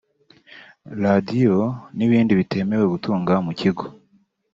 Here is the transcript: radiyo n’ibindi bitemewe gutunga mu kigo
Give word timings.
radiyo 1.03 1.57
n’ibindi 1.97 2.31
bitemewe 2.39 2.85
gutunga 2.93 3.33
mu 3.45 3.51
kigo 3.59 3.83